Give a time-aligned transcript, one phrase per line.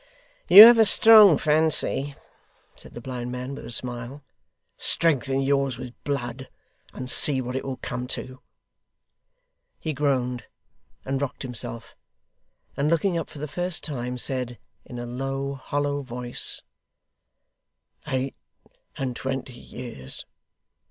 [0.47, 2.15] 'You have a strong fancy,'
[2.75, 4.23] said the blind man, with a smile.
[4.75, 6.49] 'Strengthen yours with blood,
[6.91, 8.41] and see what it will come to.'
[9.79, 10.45] He groaned,
[11.05, 11.95] and rocked himself,
[12.75, 16.63] and looking up for the first time, said, in a low, hollow voice:
[18.07, 18.33] 'Eight
[18.97, 20.25] and twenty years!